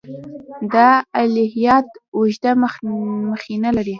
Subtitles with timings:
[0.73, 0.89] دا
[1.21, 2.51] الهیات اوږده
[3.31, 3.89] مخینه لري.